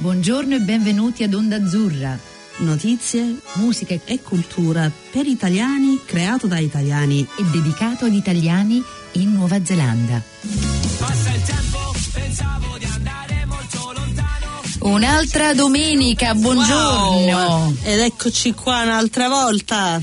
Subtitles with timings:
[0.00, 2.16] Buongiorno e benvenuti ad Onda Azzurra.
[2.58, 8.80] Notizie, musica e cultura per italiani, creato da italiani e dedicato ad italiani
[9.14, 10.22] in Nuova Zelanda.
[10.98, 11.78] Passa il tempo,
[12.12, 14.94] pensavo di andare molto lontano.
[14.94, 17.36] Un'altra domenica, buongiorno.
[17.36, 17.76] Wow.
[17.82, 20.00] Ed eccoci qua un'altra volta.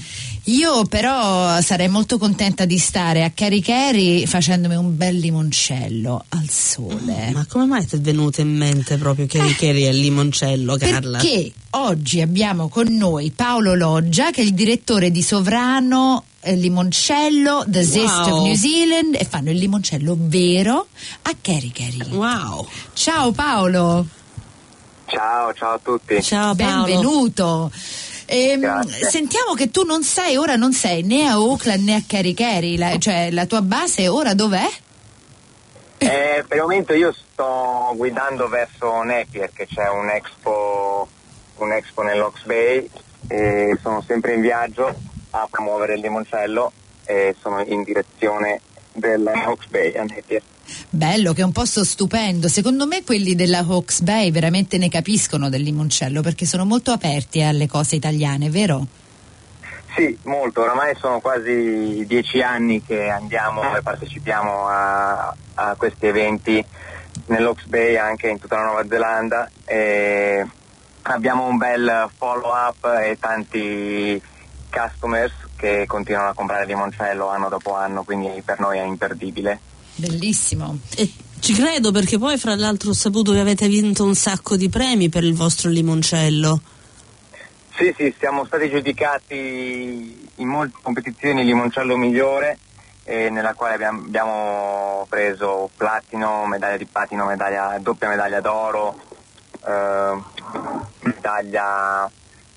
[0.47, 7.31] Io però sarei molto contenta di stare a Caricari facendomi un bel limoncello al sole.
[7.33, 11.17] Ma come mai ti è venuto in mente proprio Caricari eh, e il limoncello, Carla?
[11.17, 17.63] Perché oggi abbiamo con noi Paolo Loggia, che è il direttore di Sovrano eh, limoncello
[17.65, 18.37] The Zest wow.
[18.37, 20.87] of New Zealand e fanno il limoncello vero
[21.23, 22.03] a Caricari.
[22.11, 22.67] Wow!
[22.93, 24.05] Ciao Paolo!
[25.07, 26.21] Ciao, ciao a tutti.
[26.21, 26.83] Ciao Paolo.
[26.83, 27.71] Benvenuto.
[28.25, 32.77] Ehm, sentiamo che tu non sei, ora non sei né a Auckland né a Kerikeri,
[32.77, 34.67] la, cioè la tua base ora dov'è?
[35.97, 41.07] Eh, per il momento io sto guidando verso Napier che c'è un expo,
[41.57, 42.89] un expo nell'Ox Bay
[43.27, 44.93] e sono sempre in viaggio
[45.31, 46.71] a promuovere il limoncello
[47.05, 48.59] e sono in direzione
[48.93, 50.41] dell'Ox Bay a Napier.
[50.89, 52.47] Bello, che è un posto stupendo.
[52.47, 57.41] Secondo me quelli della Hawks Bay veramente ne capiscono del limoncello perché sono molto aperti
[57.41, 58.87] alle cose italiane, vero?
[59.95, 60.61] Sì, molto.
[60.61, 66.63] Oramai sono quasi dieci anni che andiamo e partecipiamo a, a questi eventi
[67.27, 69.49] nell'Hawks Bay anche in tutta la Nuova Zelanda.
[69.63, 70.45] E
[71.03, 74.21] abbiamo un bel follow up e tanti
[74.69, 79.59] customers che continuano a comprare limoncello anno dopo anno, quindi per noi è imperdibile.
[79.95, 80.79] Bellissimo.
[80.95, 84.69] E ci credo perché poi fra l'altro ho saputo che avete vinto un sacco di
[84.69, 86.61] premi per il vostro limoncello.
[87.77, 92.57] Sì, sì, siamo stati giudicati in molte competizioni il limoncello migliore
[93.03, 98.99] eh, nella quale abbiamo, abbiamo, preso platino, medaglia di platino, medaglia, doppia medaglia d'oro,
[99.65, 100.17] eh,
[101.01, 102.09] medaglia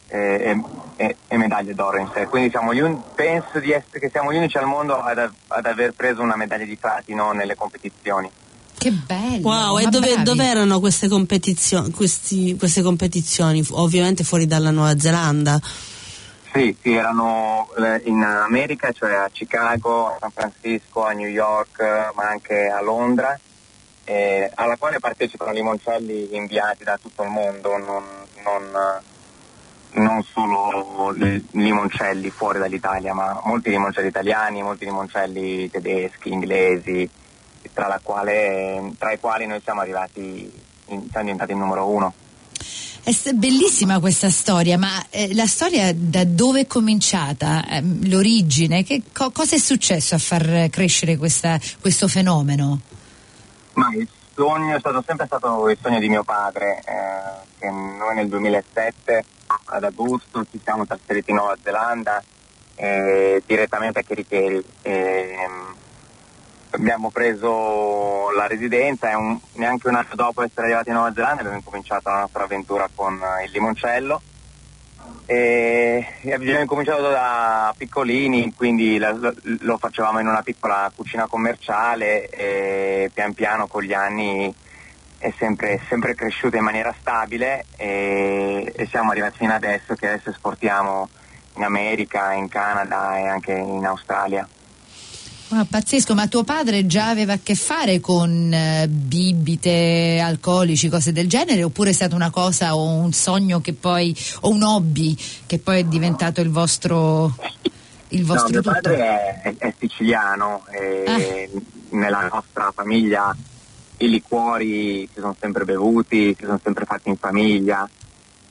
[0.09, 0.61] e,
[0.97, 2.27] e, e, medaglie d'oro in sé.
[2.27, 6.23] Quindi un, penso di essere che siamo gli unici al mondo ad, ad, aver preso
[6.23, 8.31] una medaglia di platino nelle competizioni.
[8.79, 9.49] Che bello!
[9.49, 13.65] Wow, e dove, dove, erano queste, competizio- questi, queste competizioni?
[13.71, 15.61] Ovviamente fuori dalla Nuova Zelanda.
[16.53, 21.81] Sì, sì, erano eh, in America, cioè a Chicago, a San Francisco, a New York,
[22.15, 23.39] ma anche a Londra,
[24.05, 28.03] eh, alla quale partecipano limoncelli inviati da tutto il mondo, non,
[28.45, 29.01] non
[29.93, 31.15] non solo
[31.53, 37.09] limoncelli fuori dall'Italia, ma molti limoncelli italiani, molti limoncelli tedeschi, inglesi,
[37.73, 40.53] tra, quale, tra i quali noi siamo arrivati,
[40.87, 42.13] siamo diventati il numero uno.
[43.03, 49.03] È bellissima questa storia, ma eh, la storia da dove è cominciata, eh, l'origine, che,
[49.15, 52.81] co- cosa è successo a far crescere questa, questo fenomeno?
[53.75, 58.15] Ma il sogno è stato sempre stato il sogno di mio padre, eh, che noi
[58.15, 59.25] nel 2007
[59.65, 62.23] ad agosto ci siamo trasferiti in Nuova Zelanda
[62.75, 64.65] eh, direttamente a Kerikeri.
[64.83, 65.49] Eh,
[66.71, 71.43] abbiamo preso la residenza e un, neanche un anno dopo essere arrivati in Nuova Zelanda
[71.43, 74.23] abbiamo cominciato la nostra avventura con il limoncello.
[75.31, 83.35] E abbiamo cominciato da piccolini, quindi lo facevamo in una piccola cucina commerciale e pian
[83.35, 84.55] piano con gli anni
[85.19, 90.31] è sempre, sempre cresciuta in maniera stabile e, e, siamo arrivati fino adesso che adesso
[90.31, 91.09] esportiamo
[91.57, 94.49] in America, in Canada e anche in Australia.
[95.51, 101.11] Ah, pazzesco, ma tuo padre già aveva a che fare con eh, bibite, alcolici, cose
[101.11, 105.17] del genere oppure è stata una cosa o un sogno che poi, o un hobby
[105.47, 107.35] che poi è diventato il vostro,
[108.09, 111.97] il vostro no, mio padre è, è siciliano e ah.
[111.97, 113.35] nella nostra famiglia
[113.99, 117.89] i liquori si sono sempre bevuti, si sono sempre fatti in famiglia.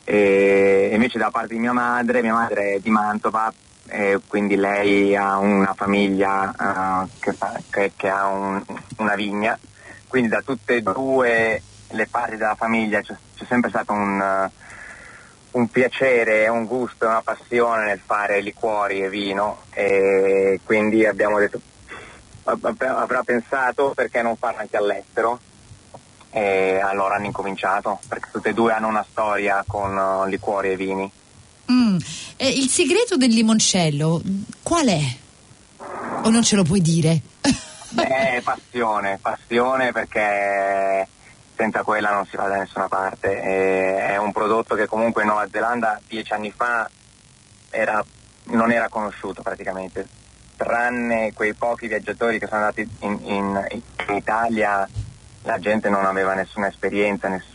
[0.03, 3.53] E invece da parte di mia madre, mia madre è di Mantova,
[4.28, 8.62] quindi lei ha una famiglia uh, che, fa, che, che, ha un,
[8.97, 9.57] una vigna,
[10.07, 11.62] quindi da tutte e due
[11.92, 14.50] le parti della famiglia c'è, c'è sempre stato un,
[15.51, 19.62] un piacere, un gusto e una passione nel fare liquori e vino.
[19.71, 21.60] E quindi abbiamo detto
[22.45, 25.39] avrà pensato perché non farlo anche all'estero
[26.38, 30.75] e allora hanno incominciato perché tutte e due hanno una storia con uh, liquori e
[30.75, 31.12] vini.
[31.72, 31.98] Mm.
[32.38, 34.22] Eh, il segreto del limoncello
[34.62, 35.01] qual è?
[36.24, 37.22] O non ce lo puoi dire?
[37.89, 41.07] Beh, passione, passione perché
[41.56, 43.42] senza quella non si va da nessuna parte.
[43.42, 46.90] E è un prodotto che comunque in Nuova Zelanda dieci anni fa
[47.72, 48.04] era,
[48.45, 50.07] non era conosciuto praticamente
[50.56, 54.88] tranne quei pochi viaggiatori che sono andati in, in, in Italia,
[55.47, 57.45] la gente non aveva nessuna esperienza, ness,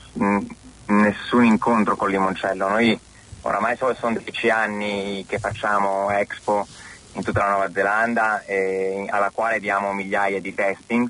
[0.86, 2.68] nessun incontro con limoncello.
[2.68, 2.98] Noi
[3.42, 6.66] oramai sono dieci anni che facciamo Expo
[7.12, 11.08] in tutta la Nuova Zelanda eh, alla quale diamo migliaia di testing,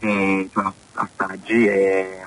[0.00, 0.50] e,
[0.94, 2.18] assaggi e,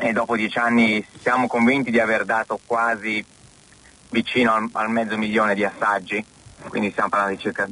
[0.00, 3.22] e, dopo dieci anni siamo convinti di aver dato quasi
[4.08, 6.24] vicino al, al mezzo milione di assaggi,
[6.68, 7.68] quindi stiamo parlando di circa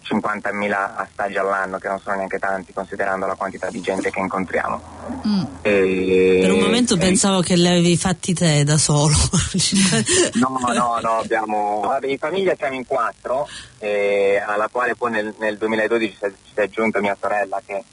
[0.00, 4.80] 50.000 assaggi all'anno, che non sono neanche tanti considerando la quantità di gente che incontriamo.
[5.26, 5.42] Mm.
[5.62, 9.14] E, per un momento e, pensavo che li avevi fatti te da solo.
[10.34, 11.80] no, no, no, abbiamo...
[11.80, 13.48] Vabbè, in famiglia siamo in quattro,
[13.78, 16.24] eh, alla quale poi nel, nel 2012 si
[16.54, 17.84] è, aggiunta mia sorella che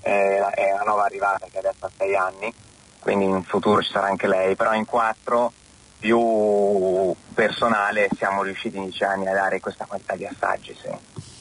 [0.00, 2.52] è, è la nuova arrivata, che adesso ha sei anni,
[3.00, 5.52] quindi in futuro ci sarà anche lei, però in quattro
[5.98, 10.76] più personale siamo riusciti in dieci anni a dare questa quantità di assaggi.
[10.80, 11.34] Sì.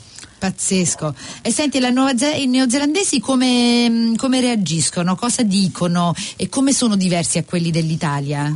[0.46, 1.16] Pazzesco.
[1.42, 1.80] E senti,
[2.16, 5.16] Ze- i neozelandesi come, mm, come, reagiscono?
[5.16, 6.14] Cosa dicono?
[6.36, 8.54] E come sono diversi a quelli dell'Italia?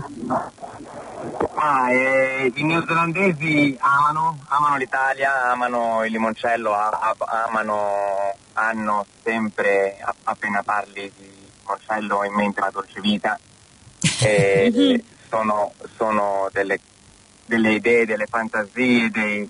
[1.56, 6.72] Ah, eh, I neozelandesi amano, amano l'Italia, amano il limoncello,
[7.48, 11.28] amano, hanno sempre, appena parli di
[11.62, 13.38] limoncello, in mente la dolce vita.
[14.22, 16.80] E sono, sono delle,
[17.48, 19.50] delle, idee, delle fantasie, dei,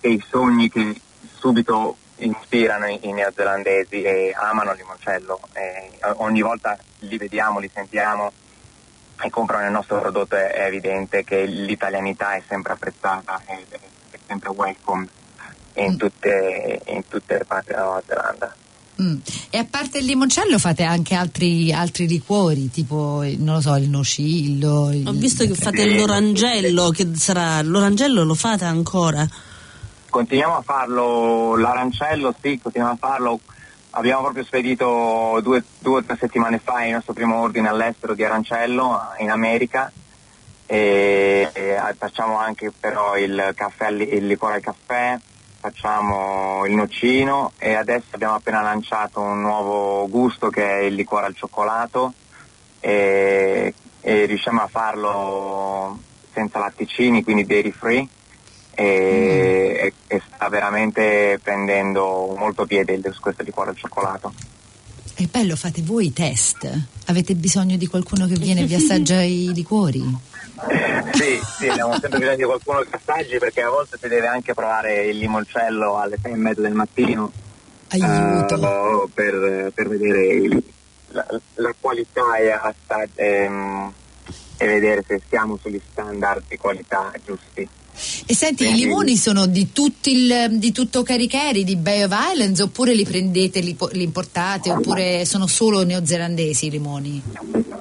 [0.00, 1.00] dei sogni che
[1.44, 5.40] subito ispirano i, i neozelandesi e amano il limoncello.
[5.52, 8.32] E ogni volta li vediamo, li sentiamo
[9.22, 14.18] e comprano il nostro prodotto è, è evidente che l'italianità è sempre apprezzata, è, è
[14.26, 15.06] sempre welcome
[15.74, 15.96] in mm.
[15.96, 18.56] tutte, in tutte le parti della Nuova Zelanda.
[19.02, 19.16] Mm.
[19.50, 23.90] E a parte il limoncello fate anche altri, altri liquori, tipo non lo so, il
[23.90, 24.90] nocillo.
[24.90, 25.06] Il...
[25.06, 29.28] Ho visto che fate l'orangello, che sarà l'orangello lo fate ancora?
[30.14, 33.40] Continuiamo a farlo, l'arancello sì, continuiamo a farlo.
[33.90, 38.96] Abbiamo proprio spedito due, o tre settimane fa il nostro primo ordine all'estero di arancello
[39.18, 39.90] in America
[40.66, 45.18] e, e facciamo anche però il caffè, il liquore al caffè,
[45.58, 51.26] facciamo il nocino e adesso abbiamo appena lanciato un nuovo gusto che è il liquore
[51.26, 52.12] al cioccolato
[52.78, 55.98] e, e riusciamo a farlo
[56.32, 58.08] senza latticini, quindi dairy free
[58.74, 59.96] e, mm.
[60.06, 64.32] e, sta veramente prendendo molto piede questo liquore al cioccolato.
[65.14, 66.68] È bello, fate voi i test?
[67.06, 70.02] Avete bisogno di qualcuno che viene e vi assaggia i liquori?
[71.12, 74.54] sì, sì, abbiamo sempre bisogno di qualcuno che assaggi perché a volte si deve anche
[74.54, 77.30] provare il limoncello alle 6 e mezza del mattino
[77.92, 80.62] uh, per, per, vedere il,
[81.08, 83.92] la, la, qualità e, assag- ehm,
[84.56, 87.68] e vedere se siamo sugli standard di qualità giusti.
[88.26, 89.70] E senti, i limoni sono di,
[90.04, 95.24] il, di, tutto Caricheri, di Bay of Islands, oppure li prendete, li, li importate, oppure
[95.24, 97.22] sono solo neozelandesi i limoni?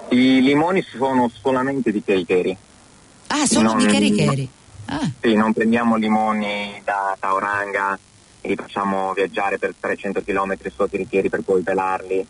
[0.09, 2.55] I limoni sono solamente di Caricheri.
[3.27, 4.49] Ah, solo non, di Caricheri?
[4.85, 5.09] Ah.
[5.19, 7.97] Sì, non prendiamo limoni da Tauranga
[8.41, 12.25] e li facciamo viaggiare per 300 km sotto i richieri per poi pelarli.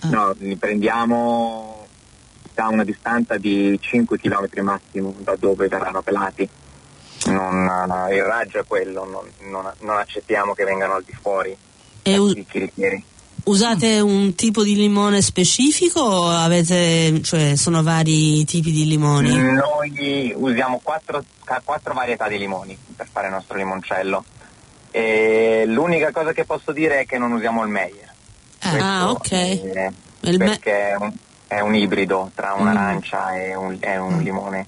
[0.00, 0.08] Ah.
[0.08, 1.86] No, li prendiamo
[2.52, 6.46] da una distanza di 5 km massimo da dove verranno pelati
[7.26, 11.56] non, no, il raggio è quello, non, non, non, accettiamo che vengano al di fuori.
[12.02, 12.34] E us-
[13.44, 19.36] usate un tipo di limone specifico o avete, cioè, sono vari tipi di limoni?
[19.36, 21.22] Noi usiamo quattro,
[21.64, 24.24] quattro varietà di limoni per fare il nostro limoncello.
[24.90, 28.12] E l'unica cosa che posso dire è che non usiamo il Meyer.
[28.60, 29.30] Ah, ok.
[29.30, 29.92] È,
[30.36, 31.12] perché è un,
[31.48, 33.34] è un, ibrido tra un'arancia mm.
[33.34, 34.66] e un, e un limone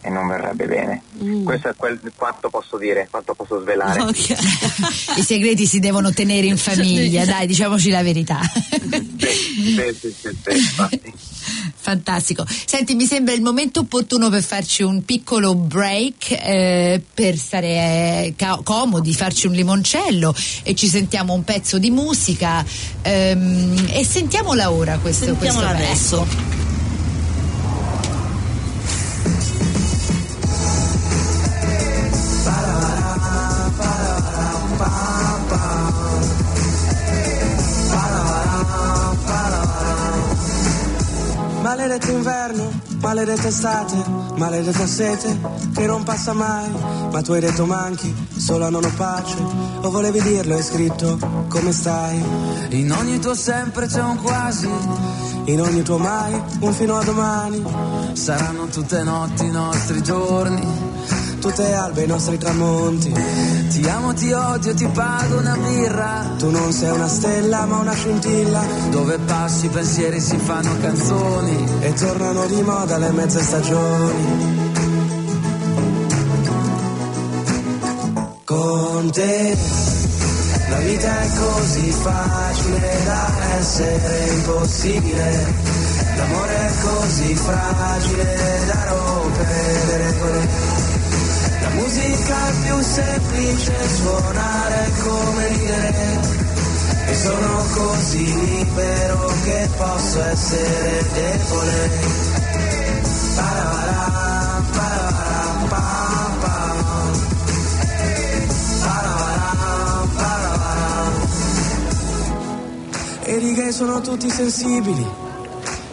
[0.00, 1.02] e non verrebbe bene.
[1.22, 1.44] Mm.
[1.44, 4.00] Questo è quel, quanto posso dire, quanto posso svelare.
[4.02, 4.36] Okay.
[5.16, 8.40] I segreti si devono tenere in famiglia, dai, diciamoci la verità.
[9.18, 11.12] sì, sì, sì, sì
[11.82, 12.46] Fantastico.
[12.66, 18.34] Senti, mi sembra il momento opportuno per farci un piccolo break, eh, per stare eh,
[18.36, 22.64] ca- comodi, farci un limoncello e ci sentiamo un pezzo di musica
[23.02, 26.69] ehm, e sentiamola ora questo, Sentiamola questo adesso.
[41.90, 43.96] Maledetto inverno, maledetta estate,
[44.36, 45.40] maledetta sete
[45.74, 46.70] che non passa mai.
[47.10, 49.34] Ma tu hai detto manchi, sola non ho pace.
[49.80, 51.18] O volevi dirlo, hai scritto
[51.48, 52.22] come stai.
[52.68, 54.68] In ogni tuo sempre c'è un quasi.
[55.46, 57.60] In ogni tuo mai, un fino a domani.
[58.12, 63.12] Saranno tutte notti i nostri giorni tutte albe i nostri tramonti.
[63.70, 66.34] Ti amo, ti odio, ti pago una birra.
[66.38, 68.62] Tu non sei una stella ma una scintilla.
[68.90, 71.66] Dove passi i pensieri si fanno canzoni.
[71.80, 74.68] E tornano di moda le mezze stagioni.
[78.44, 79.56] Con te
[80.68, 85.54] la vita è così facile da essere impossibile.
[86.16, 88.99] L'amore è così fragile da rompere
[93.40, 96.20] semplice, suonare come ridere.
[97.06, 101.90] E sono così libero che posso essere debole.
[103.34, 106.38] Paravarà, pam, pam.
[108.80, 111.10] Paravarà, paravarà.
[113.22, 115.29] Ed i gay sono tutti sensibili.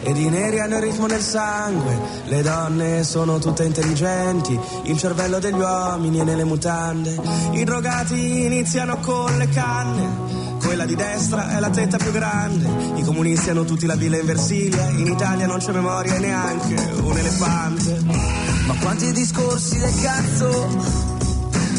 [0.07, 5.37] Ed i neri hanno il ritmo del sangue, le donne sono tutte intelligenti, il cervello
[5.37, 7.19] degli uomini è nelle mutande,
[7.51, 10.07] i drogati iniziano con le canne,
[10.63, 14.25] quella di destra è la tetta più grande, i comunisti hanno tutti la bile in
[14.25, 17.99] Versilia, in Italia non c'è memoria e neanche un elefante.
[18.65, 20.67] Ma quanti discorsi del cazzo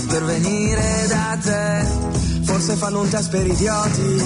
[0.06, 1.86] per venire da te?
[2.44, 4.22] Forse fanno un test per idioti,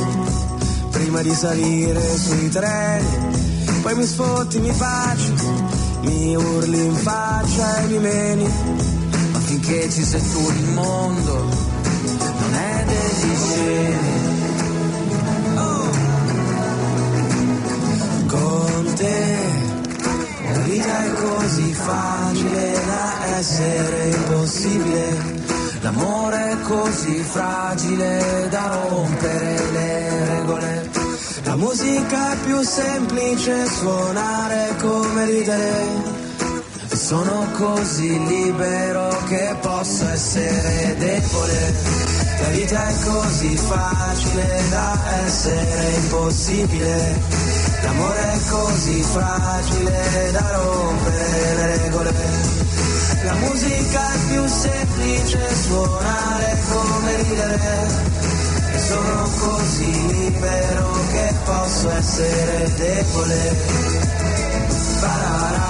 [0.90, 3.31] prima di salire sui treni,
[3.82, 5.34] poi mi sfotti, mi baci,
[6.02, 8.48] mi urli in faccia e mi meni.
[9.32, 11.34] Ma finché ci sei tu il mondo
[12.38, 14.20] non è degli scemi.
[18.26, 19.36] Con te
[20.52, 25.40] la vita è così facile da essere impossibile.
[25.80, 31.01] L'amore è così fragile da rompere le regole.
[31.52, 35.84] La musica più semplice, suonare come ridere.
[36.88, 41.74] E sono così libero che posso essere debole.
[42.40, 47.20] La vita è così facile da essere impossibile.
[47.82, 52.12] L'amore è così fragile da rompere le regole.
[53.24, 58.10] La musica è più semplice, suonare come ridere.
[58.72, 59.61] E sono così
[61.82, 63.56] posso essere debole.
[65.00, 65.61] Pararam,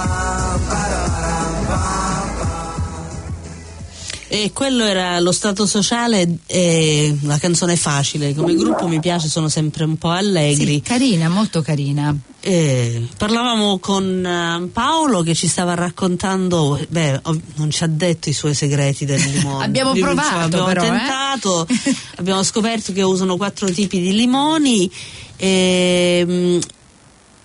[4.33, 8.33] E quello era lo stato sociale e la canzone facile.
[8.33, 10.73] Come gruppo mi piace, sono sempre un po' allegri.
[10.73, 12.17] Sì, carina, molto carina.
[12.39, 17.21] Eh, parlavamo con eh, Paolo che ci stava raccontando, beh,
[17.57, 19.65] non ci ha detto i suoi segreti del limone.
[19.65, 20.87] Abbiamo Lui, provato, insomma, abbiamo però, eh.
[20.87, 21.67] tentato,
[22.17, 24.91] abbiamo scoperto che usano quattro tipi di limoni.
[25.37, 26.59] E,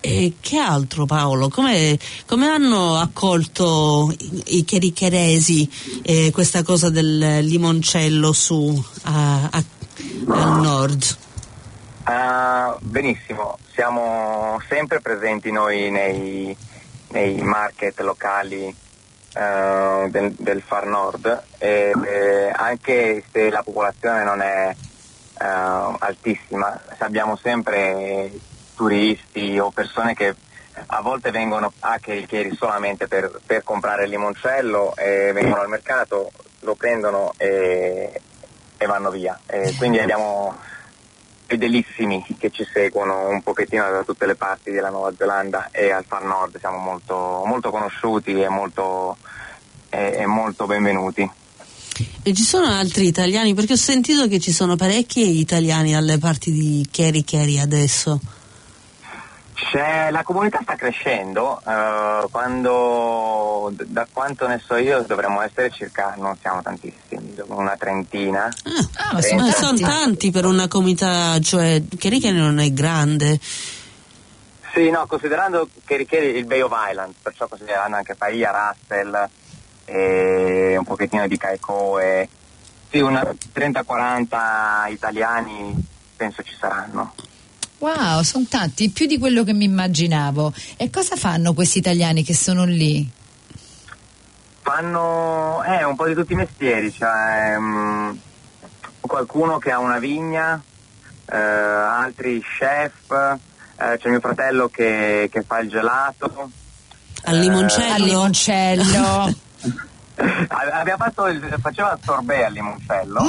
[0.01, 1.49] e che altro Paolo?
[1.49, 4.13] Come, come hanno accolto
[4.45, 5.69] i, chericheresi
[6.03, 9.63] eh, questa cosa del limoncello su a- a-
[10.27, 11.17] al nord?
[12.03, 16.55] Ah, benissimo, siamo sempre presenti noi nei,
[17.09, 18.73] nei market locali
[19.33, 24.75] eh, del, del Far Nord e, e anche se la popolazione non è
[25.41, 25.45] eh,
[25.99, 28.31] altissima, abbiamo sempre
[28.79, 30.33] turisti o persone che
[30.85, 36.31] a volte vengono a Cherichieri solamente per, per comprare il limoncello e vengono al mercato,
[36.61, 38.21] lo prendono e,
[38.77, 39.37] e vanno via.
[39.45, 40.57] E quindi abbiamo
[41.45, 46.05] fedelissimi che ci seguono un pochettino da tutte le parti della Nuova Zelanda e al
[46.07, 49.17] Far Nord siamo molto, molto conosciuti e molto,
[49.89, 51.29] e- e molto benvenuti.
[52.23, 53.53] E ci sono altri italiani?
[53.53, 58.21] Perché ho sentito che ci sono parecchi italiani alle parti di Keri adesso.
[59.71, 66.15] C'è, la comunità sta crescendo, eh, quando, da quanto ne so io dovremmo essere circa,
[66.17, 68.45] non siamo tantissimi, una trentina.
[68.45, 70.31] Ah, ma sono Ma sono tanti.
[70.31, 73.39] per una comunità, cioè Keri non è grande.
[74.73, 79.29] Sì, no, considerando che richiede il Bay of Islands, perciò considerando anche Paia, Russell
[79.85, 82.29] e un pochettino di Caicoe,
[82.89, 85.75] sì, una 30-40 italiani
[86.15, 87.13] penso ci saranno.
[87.79, 90.53] Wow, sono tanti, più di quello che mi immaginavo.
[90.75, 93.09] E cosa fanno questi italiani che sono lì?
[94.61, 98.11] Fanno eh, un po' di tutti i mestieri, cioè mm,
[98.99, 100.61] qualcuno che ha una vigna,
[101.25, 103.11] eh, altri chef,
[103.77, 106.51] eh, c'è mio fratello che, che fa il gelato.
[107.23, 107.93] Al Eh, limoncello?
[107.93, 109.33] Al limoncello.
[110.97, 113.21] Fatto il, faceva il sorbet al limoncello.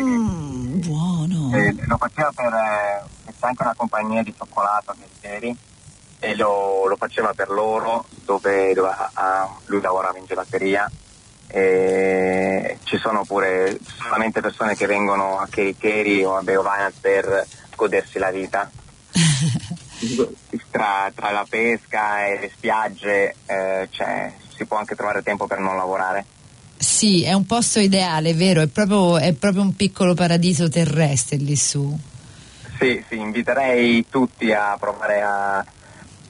[0.00, 1.50] Mm, buono.
[1.86, 3.04] Lo faceva per eh,
[3.46, 5.56] c'è anche una compagnia di cioccolato che ieri
[6.18, 10.90] e lo, lo faceva per loro dove, dove ah, lui lavorava in gelateria
[11.48, 18.18] E ci sono pure solamente persone che vengono a Kerikeri o a Beovana per godersi
[18.18, 18.68] la vita.
[20.70, 23.88] tra, tra, la pesca e le spiagge eh,
[24.54, 26.24] si può anche trovare tempo per non lavorare.
[26.76, 28.60] Sì, è un posto ideale, vero?
[28.60, 31.98] È proprio, è proprio un piccolo paradiso terrestre lì su.
[32.78, 35.64] Sì, sì, inviterei tutti a provare a,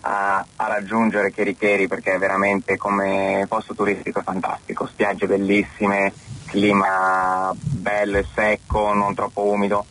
[0.01, 6.13] a, a raggiungere Kerikeri perché è veramente come posto turistico fantastico, spiagge bellissime,
[6.47, 9.87] clima bello e secco, non troppo umido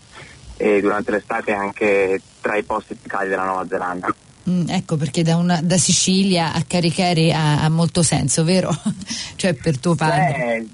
[0.58, 4.14] e durante l'estate anche tra i posti più caldi della Nuova Zelanda.
[4.48, 8.70] Mm, ecco perché da, una, da, Sicilia a Caricari ha, ha, molto senso, vero?
[9.36, 10.56] cioè per tuo padre.
[10.56, 10.68] Eh,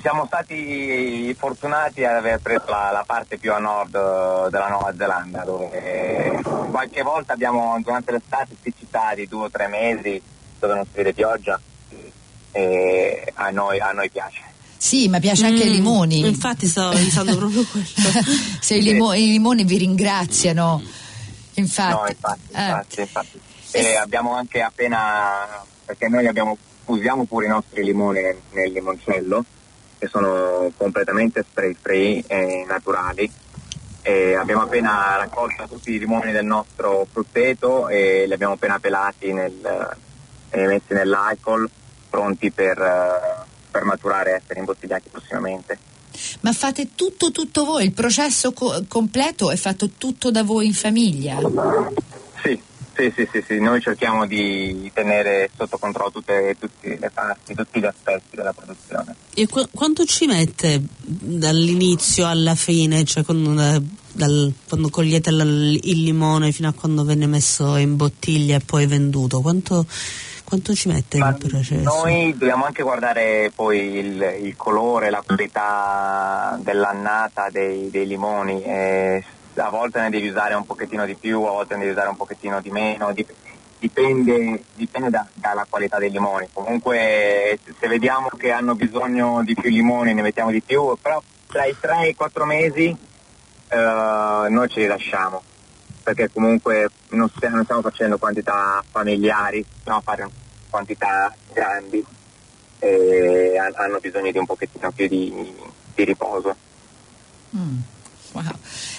[0.00, 4.94] siamo stati fortunati ad aver preso la, la, parte più a nord eh, della Nuova
[4.96, 10.20] Zelanda, dove qualche volta abbiamo durante l'estate siccità di due o tre mesi
[10.58, 11.60] dove non si vede pioggia
[12.52, 14.42] e a noi, a noi piace.
[14.76, 16.18] Sì, ma piace anche mm, i limoni.
[16.26, 17.86] Infatti stavo pensando proprio quello.
[18.60, 20.82] Se i, limo- i, limoni vi ringraziano.
[21.54, 21.92] Infatti.
[21.92, 23.02] No, infatti, infatti, eh.
[23.02, 23.40] infatti.
[23.72, 29.44] E abbiamo anche appena, perché noi abbiamo, usiamo pure i nostri limoni nel, nel limoncello,
[30.00, 33.30] che sono completamente spray free e naturali.
[34.02, 39.30] E abbiamo appena raccolto tutti i limoni del nostro frutteto e li abbiamo appena pelati
[39.34, 39.96] nel,
[40.48, 41.68] e messi nell'alcol,
[42.08, 45.78] pronti per, per maturare e essere imbottigliati prossimamente.
[46.40, 50.74] Ma fate tutto, tutto voi, il processo co- completo è fatto tutto da voi in
[50.74, 51.38] famiglia?
[52.42, 52.60] Sì,
[53.00, 53.60] sì, sì, sì, sì.
[53.60, 59.14] noi cerchiamo di tenere sotto controllo tutte, tutte, le parti, tutti gli aspetti della produzione.
[59.34, 65.78] E qu- quanto ci mette dall'inizio alla fine, cioè quando, eh, dal, quando cogliete l-
[65.82, 69.40] il limone fino a quando viene messo in bottiglia e poi venduto?
[69.40, 69.86] Quanto
[70.44, 72.02] quanto ci mette Ma il processo?
[72.02, 78.60] Noi dobbiamo anche guardare poi il, il colore, la qualità dell'annata dei, dei limoni.
[78.64, 79.24] E
[79.60, 82.16] a volte ne devi usare un pochettino di più, a volte ne devi usare un
[82.16, 83.12] pochettino di meno.
[83.78, 86.48] Dipende, dipende da, dalla qualità dei limoni.
[86.52, 91.64] Comunque se vediamo che hanno bisogno di più limoni ne mettiamo di più, però tra
[91.64, 92.96] i 3 e i 4 mesi
[93.68, 95.42] eh, noi ce li lasciamo
[96.02, 100.28] perché comunque non stiamo, facendo quantità familiari, stiamo a fare
[100.68, 102.04] quantità grandi
[102.78, 105.54] e hanno bisogno di un pochettino più di,
[105.94, 106.56] di riposo.
[107.56, 107.78] Mm.
[108.32, 108.44] Wow.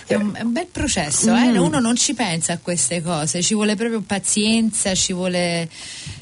[0.05, 1.51] È un, è un, bel processo, eh?
[1.51, 1.57] mm.
[1.57, 5.69] uno non ci pensa a queste cose, ci vuole proprio pazienza, ci vuole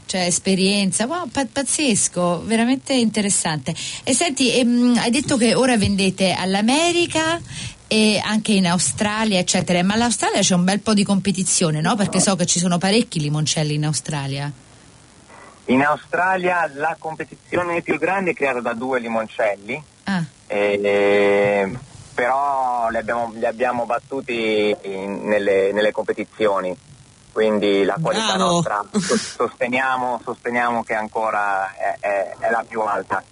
[0.05, 3.73] cioè, esperienza, wow, pazzesco, veramente interessante.
[4.03, 7.41] E senti, ehm, hai detto che ora vendete all'America
[7.87, 11.95] e anche in Australia, eccetera, ma l'Australia c'è un bel po' di competizione, no?
[11.95, 14.51] Perché so che ci sono parecchi limoncelli in Australia.
[15.65, 20.23] In Australia la competizione più grande è creata da due limoncelli, ah.
[20.45, 21.71] e,
[22.19, 26.75] però li abbiamo, li abbiamo battuti in, nelle, nelle, competizioni,
[27.31, 28.51] quindi la qualità Bravo.
[28.51, 33.23] nostra sosteniamo, sosteniamo, che ancora è, è, è la più alta.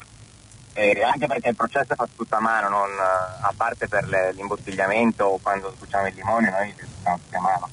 [0.74, 4.32] E anche perché il processo è fatto tutto a mano, non, a parte per le,
[4.32, 7.70] l'imbottigliamento o quando sbucciamo il limone, noi li facciamo tutti a mano.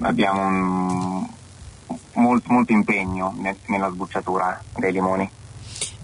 [0.00, 1.28] Abbiamo un,
[2.14, 5.30] molto, molto impegno nel, nella sbucciatura dei limoni.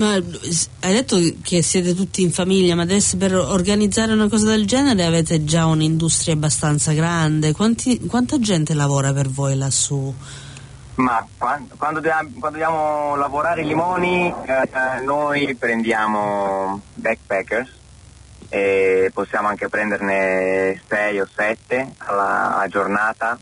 [0.00, 4.66] Ma hai detto che siete tutti in famiglia, ma adesso per organizzare una cosa del
[4.66, 7.52] genere avete già un'industria abbastanza grande.
[7.52, 10.12] Quanti, quanta gente lavora per voi lassù?
[10.94, 17.68] Ma quando, quando, quando dobbiamo, lavorare i limoni eh, noi prendiamo backpackers
[18.48, 23.38] e possiamo anche prenderne 6 o 7 alla giornata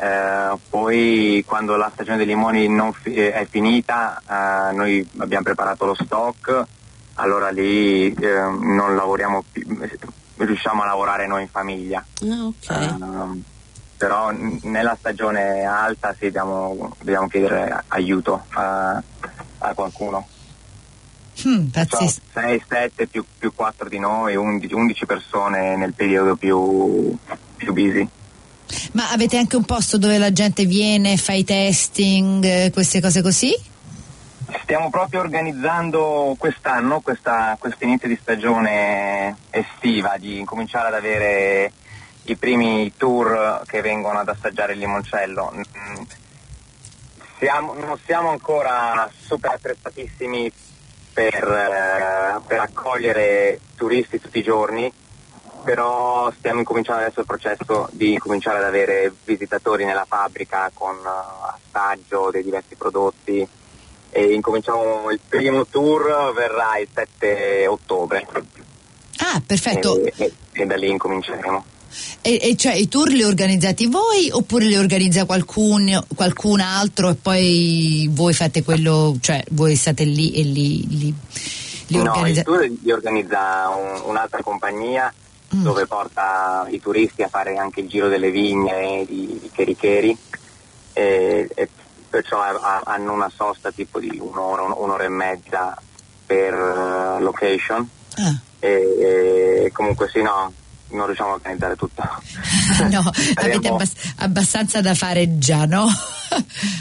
[0.00, 2.68] eh, poi quando la stagione dei limoni
[3.02, 6.64] fi- è finita eh, noi abbiamo preparato lo stock,
[7.14, 9.66] allora lì eh, non lavoriamo più,
[10.36, 12.04] riusciamo a lavorare noi in famiglia.
[12.22, 12.86] Ah, okay.
[12.86, 13.42] Ehm,
[13.96, 19.02] però nella stagione alta sì, dobbiamo, dobbiamo chiedere aiuto a,
[19.58, 20.26] a qualcuno.
[21.46, 21.66] Mm,
[22.32, 27.16] 6, 7 più, più 4 di noi, 11, 11 persone nel periodo più,
[27.56, 28.08] più busy.
[28.92, 33.22] Ma avete anche un posto dove la gente viene, fa i testing, eh, queste cose
[33.22, 33.54] così?
[34.62, 41.72] Stiamo proprio organizzando quest'anno, questa, questo inizio di stagione estiva, di cominciare ad avere
[42.24, 45.52] i primi tour che vengono ad assaggiare il limoncello.
[45.54, 46.02] Mm,
[47.38, 50.50] siamo, non siamo ancora super attrezzatissimi
[51.12, 54.92] per, eh, per accogliere turisti tutti i giorni,
[55.64, 61.54] però stiamo incominciando adesso il processo di cominciare ad avere visitatori nella fabbrica con uh,
[61.54, 63.46] assaggio dei diversi prodotti
[64.10, 68.26] e incominciamo il primo tour verrà il 7 ottobre.
[69.18, 70.00] Ah, perfetto.
[70.00, 71.64] E, e, e da lì incominceremo.
[72.20, 77.14] E, e, cioè i tour li organizzate voi oppure li organizza qualcun, qualcun altro e
[77.14, 81.14] poi voi fate quello, cioè voi state lì e li, li,
[81.86, 82.48] li organizzate?
[82.48, 85.12] No, i tour li organizza un, un'altra compagnia
[85.54, 85.62] mm.
[85.62, 90.16] dove porta i turisti a fare anche il giro delle vigne di, di Chericheri
[90.92, 91.68] e, e
[92.08, 95.76] perciò ha, hanno una sosta tipo di un'ora, un'ora e mezza
[96.26, 98.40] per uh, location ah.
[98.58, 100.52] e, e comunque sì no
[100.90, 102.02] non riusciamo a organizzare tutto.
[102.90, 105.86] no, avete abbass- abbastanza da fare già, no?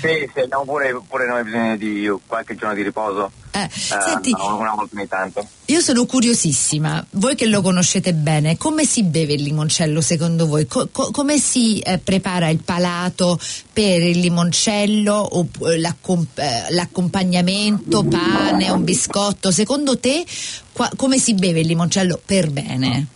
[0.01, 3.31] sì, sì, abbiamo pure, pure, noi bisogno di qualche giorno di riposo.
[3.51, 5.47] Eh, eh, senti, una volta ogni tanto.
[5.65, 10.67] Io sono curiosissima, voi che lo conoscete bene, come si beve il limoncello secondo voi?
[10.67, 13.39] Co- co- come si eh, prepara il palato
[13.73, 19.51] per il limoncello o l'accomp- eh, l'accompagnamento, pane, un biscotto?
[19.51, 20.25] Secondo te
[20.71, 23.07] qua- come si beve il limoncello per bene?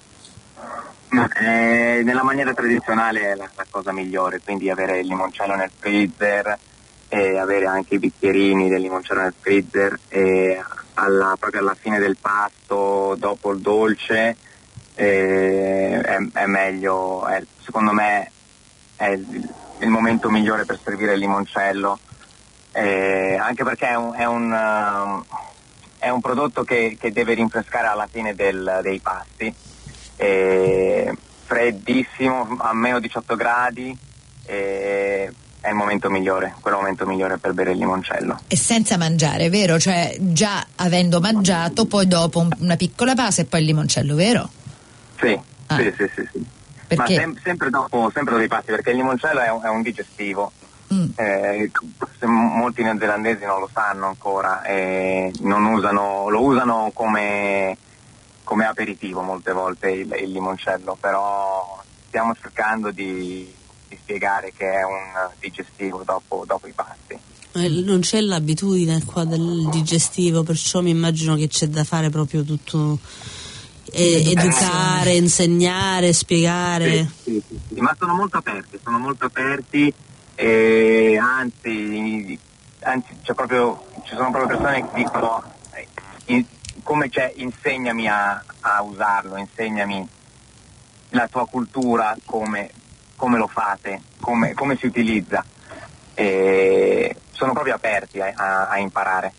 [1.13, 6.57] Eh, nella maniera tradizionale è la, la, cosa migliore, quindi avere il limoncello nel freezer
[7.09, 12.15] e avere anche i bicchierini del limoncello nel freezer e alla, proprio alla fine del
[12.15, 14.37] pasto, dopo il dolce,
[14.95, 18.31] eh, è, è, meglio, è, secondo me
[18.95, 21.99] è il, il, momento migliore per servire il limoncello,
[22.71, 25.25] eh, anche perché è un, un,
[25.99, 29.53] uh, un prodotto che, che, deve rinfrescare alla fine del, dei pasti
[30.21, 31.11] eh,
[31.45, 33.97] freddissimo a meno 18 gradi
[34.45, 38.39] eh, è il momento migliore, quel momento migliore per bere il limoncello.
[38.47, 39.79] E senza mangiare, vero?
[39.79, 44.49] Cioè già avendo mangiato, poi dopo un, una piccola pausa e poi il limoncello, vero?
[45.19, 45.77] Sì, ah.
[45.77, 46.45] sì, sì, sì, sì.
[46.95, 49.81] Ma sem- sempre dopo, sempre dopo i pasti, perché il limoncello è un, è un
[49.81, 50.51] digestivo.
[50.93, 51.05] Mm.
[51.15, 51.71] Eh,
[52.25, 57.77] molti neozelandesi non lo sanno ancora, eh, non usano, lo usano come
[58.43, 63.51] come aperitivo molte volte il, il limoncello, però stiamo cercando di,
[63.87, 67.17] di, spiegare che è un digestivo dopo, dopo i pasti.
[67.53, 72.43] Eh, non c'è l'abitudine qua del digestivo, perciò mi immagino che c'è da fare proprio
[72.43, 72.99] tutto
[73.91, 77.09] eh, educare, insegnare, spiegare.
[77.23, 79.93] Sì, sì, sì, ma sono molto aperti, sono molto aperti
[80.35, 82.39] e anzi,
[82.79, 85.43] anzi proprio, ci sono proprio persone che dicono
[86.25, 86.45] eh,
[86.83, 90.07] come c'è insegnami a, a, usarlo, insegnami
[91.09, 92.69] la tua cultura, come,
[93.15, 95.43] come lo fate, come, come, si utilizza.
[96.13, 99.33] E sono proprio aperti a, a, a imparare.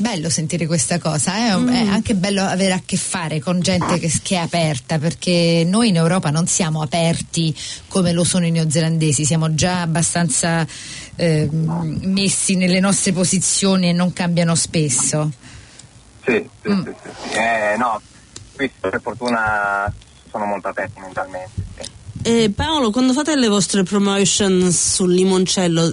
[0.00, 1.56] Bello sentire questa cosa, eh?
[1.56, 1.68] mm.
[1.70, 5.88] è anche bello avere a che fare con gente che, che, è aperta, perché noi
[5.88, 7.52] in Europa non siamo aperti
[7.88, 10.64] come lo sono i neozelandesi, siamo già abbastanza
[11.16, 15.32] eh, messi nelle nostre posizioni e non cambiano spesso.
[16.28, 16.82] Sì, sì, mm.
[16.82, 18.00] sì, sì, eh, no,
[18.54, 19.90] qui per fortuna
[20.30, 21.62] sono molto aperti mentalmente.
[21.78, 21.90] Sì.
[22.20, 25.90] Eh, Paolo, quando fate le vostre promotion sul limoncello,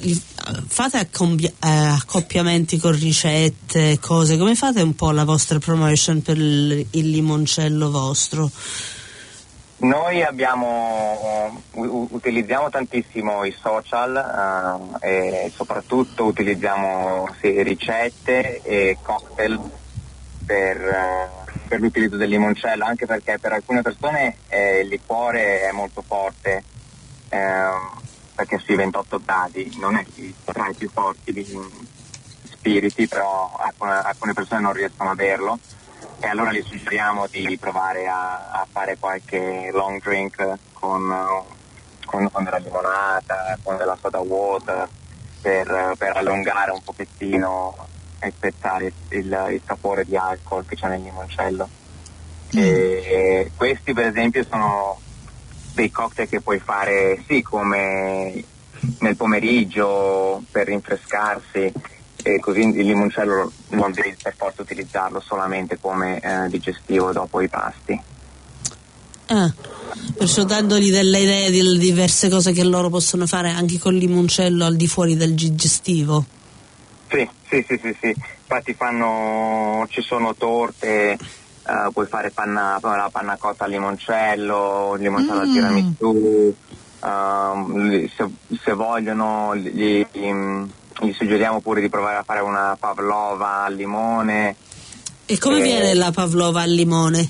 [0.67, 6.35] fate accompi- eh, accoppiamenti con ricette, cose, come fate un po' la vostra promotion per
[6.35, 8.51] il, il limoncello vostro?
[9.77, 19.59] Noi abbiamo, uh, utilizziamo tantissimo i social uh, e soprattutto utilizziamo sì, ricette e cocktail
[20.45, 21.29] per, eh,
[21.67, 26.63] per l'utilizzo del limoncello, anche perché per alcune persone eh, il liquore è molto forte,
[27.29, 27.69] eh,
[28.35, 30.05] perché sui 28 gradi non è
[30.43, 31.45] tra i più forti di
[32.43, 35.59] spiriti, però alcune, alcune persone non riescono a berlo.
[36.19, 41.13] E allora gli suggeriamo di provare a, a fare qualche long drink con,
[42.05, 44.87] con, con, della limonata, con della soda water
[45.41, 47.75] per, per allungare un pochettino
[48.19, 51.69] e spezzare il, il, sapore di alcol che c'è nel limoncello.
[52.55, 52.59] Mm.
[52.59, 54.99] E questi per esempio sono
[55.73, 58.43] dei cocktail che puoi fare sì come
[58.99, 61.71] nel pomeriggio per rinfrescarsi
[62.27, 67.47] e così il limoncello non devi per forza utilizzarlo solamente come eh, digestivo dopo i
[67.47, 68.01] pasti.
[69.27, 69.51] Ah,
[70.15, 74.75] perciò dandogli delle idee di diverse cose che loro possono fare anche col limoncello al
[74.75, 76.25] di fuori del digestivo.
[77.09, 78.07] Sì, sì, sì, sì, sì.
[78.07, 81.17] infatti fanno, ci sono torte,
[81.67, 85.41] uh, puoi fare panna, la panna cotta al limoncello, il limoncello mm.
[85.41, 86.55] al tiramisù,
[86.99, 88.29] uh, se,
[88.61, 94.55] se, vogliono gli, gli, suggeriamo pure di provare a fare una pavlova al limone.
[95.25, 95.63] E come e...
[95.63, 97.29] viene la pavlova al limone?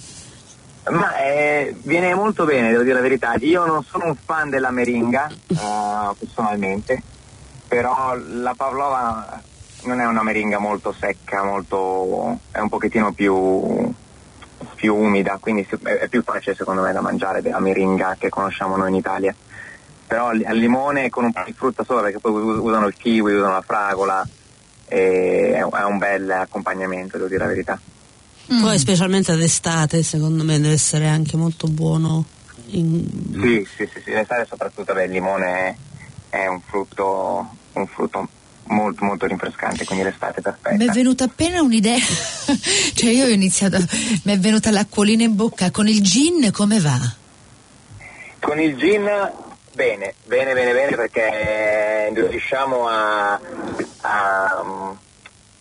[0.88, 3.34] Ma eh, viene molto bene, devo dire la verità.
[3.40, 7.02] Io non sono un fan della meringa, uh, personalmente,
[7.68, 9.42] però la pavlova
[9.86, 13.92] non è una meringa molto secca, molto, è un pochettino più,
[14.76, 18.90] più umida, quindi è, più facile secondo me da mangiare della meringa che conosciamo noi
[18.90, 19.36] in Italia.
[20.08, 23.34] Però al limone con un po' di frutta sopra, perché poi us- usano il kiwi,
[23.34, 24.28] usano la fragola,
[24.88, 27.80] e è, è un bel accompagnamento, devo dire la verità.
[28.54, 28.62] Mm.
[28.62, 32.26] Poi specialmente d'estate secondo me deve essere anche molto buono.
[32.68, 33.04] in-
[33.42, 35.46] Sì, sì, sì, sì, l'estate soprattutto beh, il limone
[36.30, 38.28] è, è un frutto, un frutto
[38.68, 40.76] molto molto rinfrescante, quindi l'estate è perfetta.
[40.76, 41.98] Mi è venuta appena un'idea,
[42.96, 43.78] cioè io ho iniziato,
[44.24, 47.00] mi è venuta l'acquolina in bocca, con il gin come va?
[48.40, 49.04] Con il gin
[49.74, 53.40] bene, bene, bene, bene perché riusciamo a,
[54.02, 54.66] a,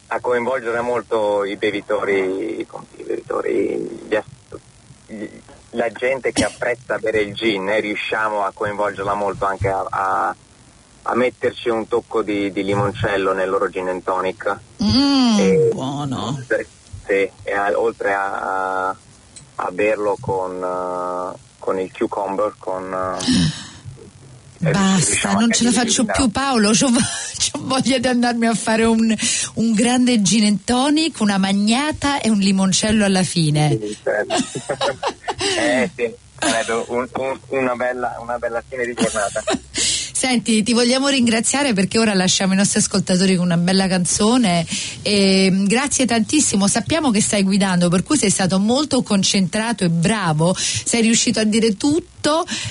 [0.07, 2.67] a coinvolgere molto i bevitori, i
[3.05, 4.19] bevitori gli
[5.75, 10.37] la gente che apprezza bere il gin e riusciamo a coinvolgerla molto anche a, a-
[11.07, 14.57] a metterci un tocco di, di limoncello nel loro gin and tonic.
[14.83, 16.39] Mm, E- buono.
[17.07, 22.93] Sì, e a- oltre a, a- berlo con, eh, con il cucumber, con...
[24.61, 26.89] eh, Basta, diciamo non ce la faccio più Paolo, c'ho
[27.59, 29.15] voglia di andarmi a fare un,
[29.55, 33.79] un grande gin and tonic, una magnata e un limoncello alla fine.
[35.59, 39.43] eh sì, sarebbe un- un- una, bella, una bella fine di giornata.
[40.17, 44.65] Senti, ti vogliamo ringraziare perché ora lasciamo i nostri ascoltatori con una bella canzone.
[45.03, 46.69] E, mm, grazie tantissimo.
[46.69, 50.55] Sappiamo che stai guidando, per cui sei stato molto concentrato e bravo.
[50.57, 52.14] Sei riuscito a dire tutto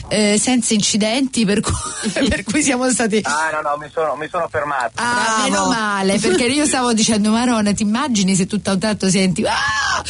[0.07, 1.73] eh, senza incidenti, per cui,
[2.27, 3.21] per cui siamo stati.
[3.23, 4.91] Ah no no, mi sono, mi sono fermato.
[4.95, 5.43] Ah, Bravo.
[5.43, 9.43] meno male, perché io stavo dicendo, Marona, ti immagini se tutto a un tratto senti
[9.45, 10.03] ah,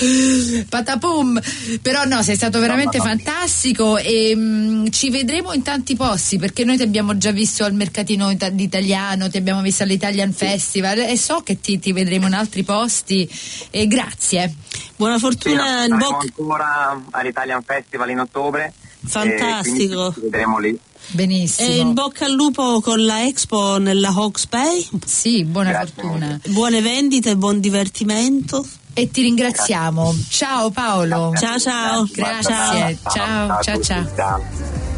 [0.69, 1.39] patapum.
[1.82, 3.10] Però no, sei stato veramente no, no.
[3.10, 7.73] fantastico e mm, ci vedremo in tanti posti perché noi ti abbiamo già visto al
[7.73, 12.34] mercatino ita- d'italiano, ti abbiamo visto all'Italian Festival e so che ti, ti vedremo in
[12.34, 13.29] altri posti
[13.69, 14.53] e grazie.
[14.95, 16.25] Buona Sì, no, fortuna in saremo bocca.
[16.38, 18.73] ancora all'Italian Festival in ottobre.
[19.05, 20.13] Fantastico.
[20.17, 20.77] vedremo lì.
[21.07, 21.67] Benissimo.
[21.67, 24.87] E in bocca al lupo con la Expo nella Hawks Bay.
[25.05, 26.39] sì, buona Grazie fortuna.
[26.47, 28.65] Buone vendite e buon divertimento.
[28.93, 30.15] E ti ringraziamo.
[30.29, 31.33] Ciao Paolo.
[31.35, 32.07] Ciao ciao.
[32.11, 32.97] Grazie.
[33.11, 34.13] Ciao, ciao, ciao.
[34.15, 34.92] ciao.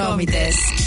[0.00, 0.70] Show me this.